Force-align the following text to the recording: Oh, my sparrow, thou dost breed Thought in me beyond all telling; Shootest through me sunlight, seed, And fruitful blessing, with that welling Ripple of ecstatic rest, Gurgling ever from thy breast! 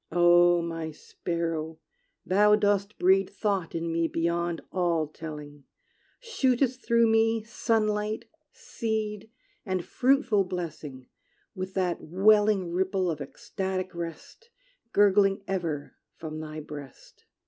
Oh, 0.11 0.63
my 0.63 0.89
sparrow, 0.89 1.77
thou 2.25 2.55
dost 2.55 2.97
breed 2.97 3.29
Thought 3.29 3.75
in 3.75 3.91
me 3.91 4.07
beyond 4.07 4.61
all 4.71 5.05
telling; 5.05 5.65
Shootest 6.19 6.81
through 6.83 7.05
me 7.05 7.43
sunlight, 7.43 8.25
seed, 8.51 9.29
And 9.63 9.85
fruitful 9.85 10.45
blessing, 10.45 11.05
with 11.53 11.75
that 11.75 12.01
welling 12.01 12.71
Ripple 12.71 13.11
of 13.11 13.21
ecstatic 13.21 13.93
rest, 13.93 14.49
Gurgling 14.91 15.43
ever 15.47 15.93
from 16.15 16.39
thy 16.39 16.61
breast! 16.61 17.25